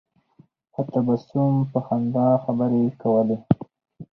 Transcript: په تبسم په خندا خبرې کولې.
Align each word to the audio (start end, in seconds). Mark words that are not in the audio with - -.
په 0.73 0.81
تبسم 0.91 1.53
په 1.71 1.79
خندا 1.85 2.27
خبرې 2.43 2.83
کولې. 3.01 3.37